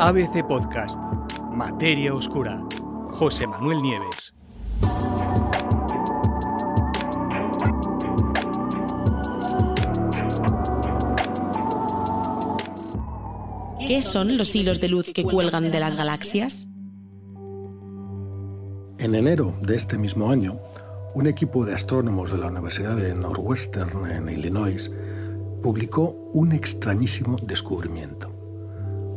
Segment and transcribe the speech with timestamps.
[0.00, 0.96] ABC Podcast,
[1.50, 2.62] Materia Oscura,
[3.10, 4.32] José Manuel Nieves.
[13.88, 16.68] ¿Qué son los hilos de luz que cuelgan de las galaxias?
[18.98, 20.60] En enero de este mismo año,
[21.14, 24.92] un equipo de astrónomos de la Universidad de Northwestern en Illinois
[25.60, 28.27] publicó un extrañísimo descubrimiento.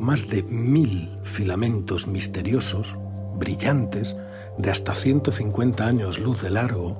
[0.01, 2.97] Más de mil filamentos misteriosos,
[3.37, 4.17] brillantes,
[4.57, 6.97] de hasta 150 años luz de largo,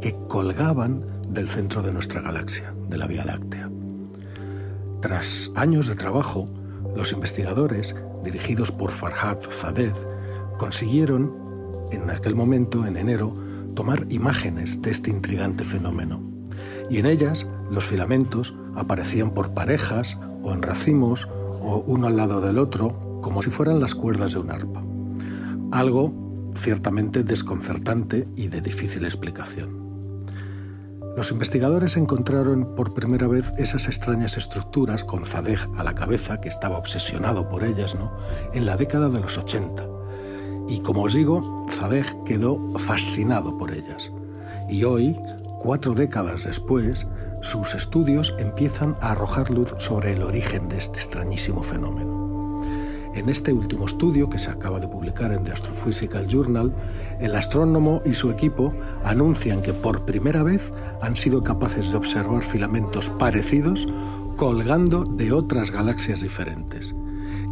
[0.00, 3.68] que colgaban del centro de nuestra galaxia, de la Vía Láctea.
[5.00, 6.48] Tras años de trabajo,
[6.94, 9.92] los investigadores, dirigidos por Farhad Zadeh,
[10.56, 11.34] consiguieron,
[11.90, 13.34] en aquel momento, en enero,
[13.74, 16.20] tomar imágenes de este intrigante fenómeno.
[16.88, 21.26] Y en ellas los filamentos aparecían por parejas o en racimos
[21.64, 24.82] o uno al lado del otro, como si fueran las cuerdas de un arpa.
[25.72, 26.12] Algo
[26.54, 29.84] ciertamente desconcertante y de difícil explicación.
[31.16, 36.48] Los investigadores encontraron por primera vez esas extrañas estructuras con Zadeh a la cabeza, que
[36.48, 38.12] estaba obsesionado por ellas, ¿no?
[38.52, 39.86] en la década de los 80.
[40.68, 44.10] Y como os digo, Zadeh quedó fascinado por ellas.
[44.68, 45.16] Y hoy,
[45.60, 47.06] cuatro décadas después,
[47.44, 52.24] sus estudios empiezan a arrojar luz sobre el origen de este extrañísimo fenómeno.
[53.14, 56.74] En este último estudio, que se acaba de publicar en The Astrophysical Journal,
[57.20, 58.72] el astrónomo y su equipo
[59.04, 63.86] anuncian que por primera vez han sido capaces de observar filamentos parecidos
[64.36, 66.96] colgando de otras galaxias diferentes.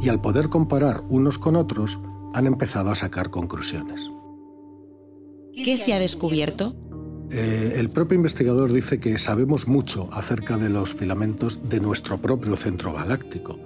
[0.01, 2.01] Y al poder comparar unos con otros,
[2.35, 4.11] han empezado a sacar conclusiones.
[5.55, 6.75] ¿Qué se ha descubierto?
[7.34, 12.56] Eh, el propio investigador dice que sabemos mucho acerca de los filamentos de nuestro propio
[12.56, 13.58] centro galáctico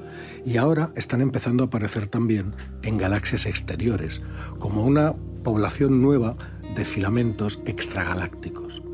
[0.45, 4.23] y ahora están empezando a aparecer también en galaxias exteriores,
[4.61, 6.37] como una población nueva
[6.77, 8.85] de filamentos extragalácticos.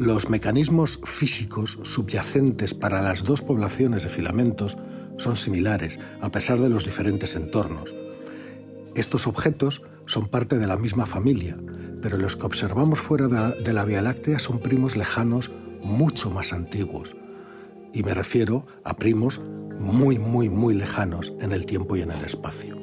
[0.00, 4.76] Los mecanismos físicos subyacentes para las dos poblaciones de filamentos
[5.16, 7.94] son similares, a pesar de los diferentes entornos.
[8.96, 11.56] Estos objetos son parte de la misma familia,
[12.02, 15.50] pero los que observamos fuera de la Vía Láctea son primos lejanos
[15.82, 17.16] mucho más antiguos.
[17.92, 19.40] Y me refiero a primos
[19.78, 22.76] muy, muy, muy lejanos en el tiempo y en el espacio.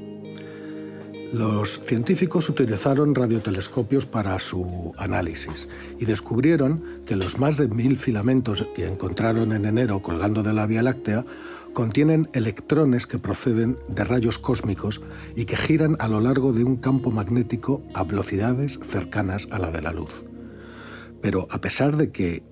[1.34, 5.68] Los científicos utilizaron radiotelescopios para su análisis
[6.00, 10.66] y descubrieron que los más de mil filamentos que encontraron en enero colgando de la
[10.66, 11.26] Vía Láctea
[11.76, 15.02] contienen electrones que proceden de rayos cósmicos
[15.36, 19.72] y que giran a lo largo de un campo magnético a velocidades cercanas a la
[19.72, 20.24] de la luz.
[21.22, 22.44] Pero a pesar de que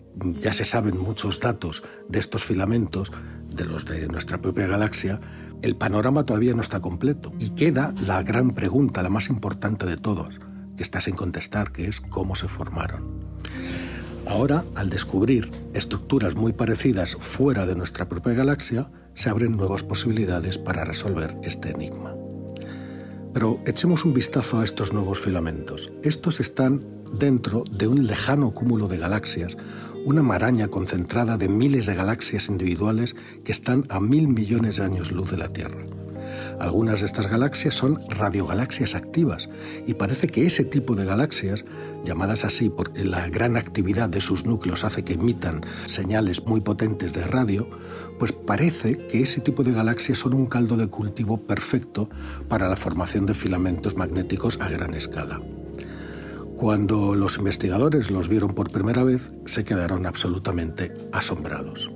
[0.41, 3.13] ya se saben muchos datos de estos filamentos,
[3.47, 5.21] de los de nuestra propia galaxia,
[5.61, 9.95] el panorama todavía no está completo y queda la gran pregunta, la más importante de
[9.95, 10.41] todos,
[10.75, 13.23] que está sin contestar, que es cómo se formaron.
[14.25, 20.57] Ahora, al descubrir estructuras muy parecidas fuera de nuestra propia galaxia, se abren nuevas posibilidades
[20.57, 22.15] para resolver este enigma.
[23.33, 25.91] Pero echemos un vistazo a estos nuevos filamentos.
[26.03, 26.85] Estos están
[27.17, 29.57] dentro de un lejano cúmulo de galaxias,
[30.05, 35.11] una maraña concentrada de miles de galaxias individuales que están a mil millones de años
[35.11, 35.92] luz de la Tierra.
[36.59, 39.49] Algunas de estas galaxias son radiogalaxias activas
[39.85, 41.65] y parece que ese tipo de galaxias,
[42.05, 47.13] llamadas así porque la gran actividad de sus núcleos hace que emitan señales muy potentes
[47.13, 47.67] de radio,
[48.19, 52.09] pues parece que ese tipo de galaxias son un caldo de cultivo perfecto
[52.47, 55.41] para la formación de filamentos magnéticos a gran escala.
[56.55, 61.91] Cuando los investigadores los vieron por primera vez, se quedaron absolutamente asombrados.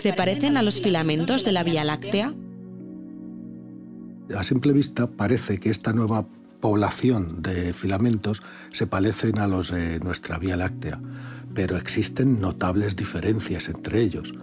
[0.00, 2.32] ¿Se parecen a los filamentos de la Vía Láctea?
[4.36, 6.24] A simple vista parece que esta nueva
[6.60, 11.00] población de filamentos se parecen a los de nuestra Vía Láctea,
[11.52, 14.34] pero existen notables diferencias entre ellos.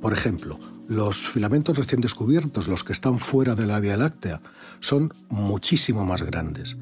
[0.00, 0.58] Por ejemplo,
[0.88, 4.40] los filamentos recién descubiertos, los que están fuera de la Vía Láctea,
[4.80, 6.78] son muchísimo más grandes,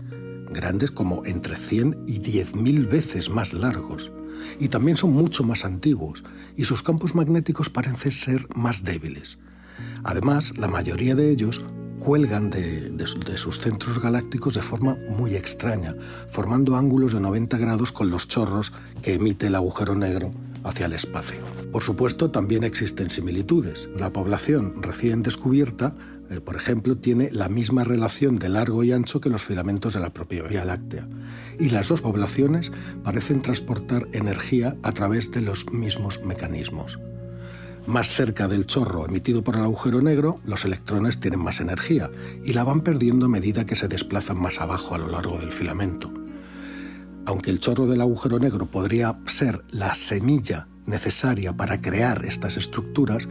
[0.52, 4.12] grandes como entre 100 y 10.000 veces más largos
[4.58, 6.24] y también son mucho más antiguos
[6.56, 9.38] y sus campos magnéticos parecen ser más débiles.
[10.04, 11.64] Además, la mayoría de ellos
[11.98, 12.92] cuelgan de,
[13.36, 15.94] sus centros galácticos de forma muy extraña,
[16.28, 20.32] formando ángulos de 90 grados con los chorros que emite el agujero negro
[20.64, 21.38] hacia el espacio.
[21.70, 23.88] Por supuesto, también existen similitudes.
[23.96, 25.94] La población recién descubierta,
[26.30, 30.00] eh, por ejemplo, tiene la misma relación de largo y ancho que los filamentos de
[30.00, 31.08] la propia Vía Láctea.
[31.58, 32.72] Y las dos poblaciones
[33.02, 36.98] parecen transportar energía a través de los mismos mecanismos.
[37.86, 42.10] Más cerca del chorro emitido por el agujero negro, los electrones tienen más energía
[42.44, 45.50] y la van perdiendo a medida que se desplazan más abajo a lo largo del
[45.50, 46.21] filamento.
[47.26, 53.28] Aunque el chorro del agujero negro podría ser la semilla necesaria para crear estas estructuras,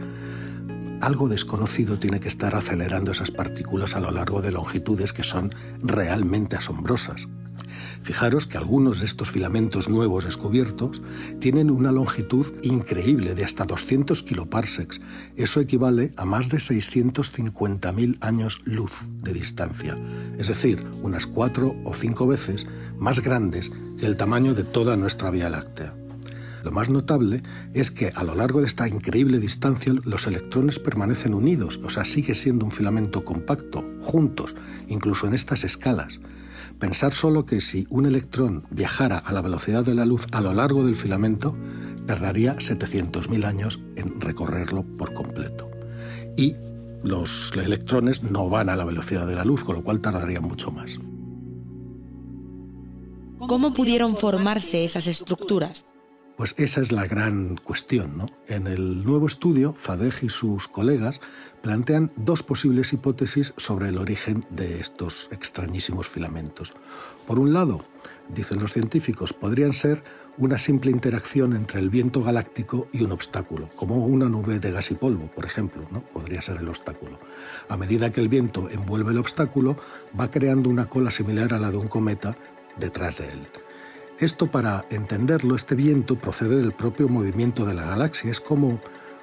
[1.00, 5.54] algo desconocido tiene que estar acelerando esas partículas a lo largo de longitudes que son
[5.80, 7.28] realmente asombrosas.
[8.02, 11.02] Fijaros que algunos de estos filamentos nuevos descubiertos
[11.38, 15.00] tienen una longitud increíble de hasta 200 kiloparsecs.
[15.36, 19.96] Eso equivale a más de 650.000 años luz de distancia,
[20.38, 22.66] es decir, unas cuatro o cinco veces
[22.98, 25.94] más grandes que el tamaño de toda nuestra Vía Láctea.
[26.62, 27.42] Lo más notable
[27.74, 32.04] es que a lo largo de esta increíble distancia los electrones permanecen unidos, o sea,
[32.04, 34.54] sigue siendo un filamento compacto, juntos,
[34.88, 36.20] incluso en estas escalas.
[36.82, 40.52] Pensar solo que si un electrón viajara a la velocidad de la luz a lo
[40.52, 41.56] largo del filamento,
[42.08, 45.70] tardaría 700.000 años en recorrerlo por completo.
[46.36, 46.56] Y
[47.04, 50.72] los electrones no van a la velocidad de la luz, con lo cual tardarían mucho
[50.72, 50.98] más.
[53.38, 55.91] ¿Cómo pudieron formarse esas estructuras?
[56.36, 58.16] Pues esa es la gran cuestión.
[58.16, 58.26] ¿no?
[58.46, 61.20] En el nuevo estudio, Fadej y sus colegas
[61.60, 66.72] plantean dos posibles hipótesis sobre el origen de estos extrañísimos filamentos.
[67.26, 67.84] Por un lado,
[68.28, 70.02] dicen los científicos, podrían ser
[70.38, 74.90] una simple interacción entre el viento galáctico y un obstáculo, como una nube de gas
[74.90, 76.00] y polvo, por ejemplo, ¿no?
[76.00, 77.20] podría ser el obstáculo.
[77.68, 79.76] A medida que el viento envuelve el obstáculo,
[80.18, 82.34] va creando una cola similar a la de un cometa
[82.78, 83.46] detrás de él.
[84.18, 88.30] Esto para entenderlo, este viento procede del propio movimiento de la galaxia.
[88.30, 88.80] Es como,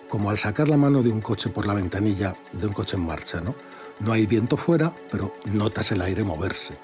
[0.09, 3.05] como al sacar la mano de un coche por la ventanilla de un coche en
[3.05, 3.39] marcha.
[3.39, 3.55] ¿no?
[3.99, 6.77] no hay viento fuera, pero notas el aire moverse.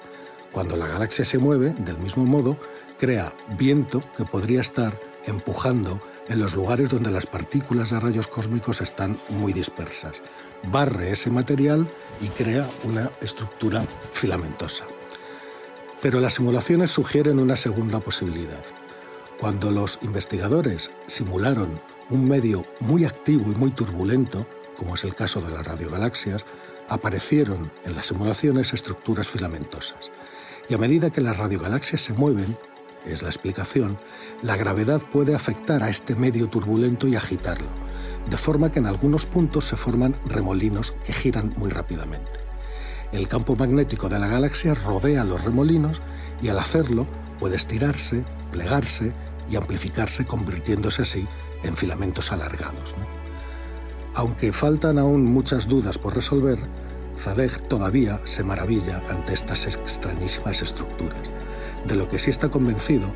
[0.52, 2.56] Cuando la galaxia se mueve, del mismo modo,
[2.98, 8.80] crea viento que podría estar empujando en los lugares donde las partículas de rayos cósmicos
[8.80, 10.22] están muy dispersas.
[10.70, 11.86] Barre ese material
[12.20, 14.84] y crea una estructura filamentosa.
[16.06, 18.62] Pero las simulaciones sugieren una segunda posibilidad.
[19.40, 21.80] Cuando los investigadores simularon
[22.10, 26.44] un medio muy activo y muy turbulento, como es el caso de las radiogalaxias,
[26.88, 30.12] aparecieron en las simulaciones estructuras filamentosas.
[30.68, 32.56] Y a medida que las radiogalaxias se mueven,
[33.04, 33.98] es la explicación,
[34.42, 37.66] la gravedad puede afectar a este medio turbulento y agitarlo,
[38.30, 42.45] de forma que en algunos puntos se forman remolinos que giran muy rápidamente.
[43.12, 46.02] El campo magnético de la galaxia rodea los remolinos
[46.42, 47.06] y al hacerlo
[47.38, 49.12] puede estirarse, plegarse
[49.48, 51.26] y amplificarse convirtiéndose así
[51.62, 52.94] en filamentos alargados.
[54.14, 56.58] Aunque faltan aún muchas dudas por resolver,
[57.18, 61.30] Zadek todavía se maravilla ante estas extrañísimas estructuras.
[61.86, 63.06] De lo que sí está convencido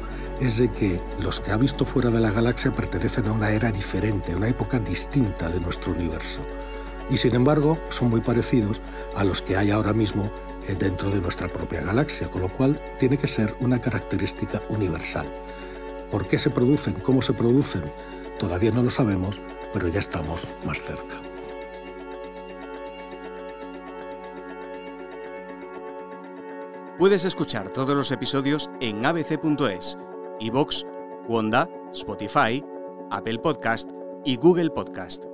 [0.40, 3.72] es de que los que ha visto fuera de la galaxia pertenecen a una era
[3.72, 6.40] diferente, a una época distinta de nuestro universo
[7.10, 8.80] y sin embargo son muy parecidos
[9.16, 10.30] a los que hay ahora mismo
[10.68, 15.30] eh, dentro de nuestra propia galaxia, con lo cual tiene que ser una característica universal.
[16.10, 16.94] ¿Por qué se producen?
[16.94, 17.82] ¿Cómo se producen?
[18.38, 19.40] Todavía no lo sabemos,
[19.72, 21.20] pero ya estamos más cerca.
[26.98, 29.96] Puedes escuchar todos los episodios en abc.es,
[30.40, 30.84] iVoox,
[31.28, 32.62] Wanda, Spotify,
[33.10, 33.90] Apple Podcast
[34.24, 35.29] y Google Podcast.